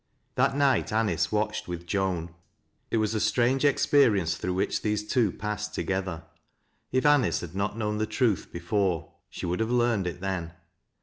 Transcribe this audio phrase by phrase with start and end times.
[0.33, 2.33] That night Anice watched with Joan.
[2.89, 6.23] It was a strange experience through which these two passed together.
[6.91, 10.53] If Anice had not known the truth before, she would have learned it then.